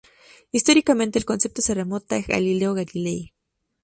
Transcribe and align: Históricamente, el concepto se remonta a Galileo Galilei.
Históricamente, 0.51 1.19
el 1.19 1.25
concepto 1.25 1.61
se 1.61 1.75
remonta 1.75 2.15
a 2.15 2.23
Galileo 2.27 2.73
Galilei. 2.73 3.33